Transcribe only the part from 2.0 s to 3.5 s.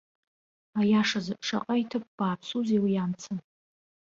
бааԥсузеи уи амца!